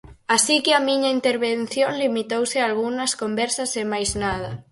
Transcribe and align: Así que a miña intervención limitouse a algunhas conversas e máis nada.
Así 0.35 0.55
que 0.63 0.71
a 0.73 0.81
miña 0.87 1.09
intervención 1.17 1.91
limitouse 2.03 2.57
a 2.59 2.65
algunhas 2.69 3.11
conversas 3.21 3.71
e 3.81 3.83
máis 3.91 4.09
nada. 4.23 4.51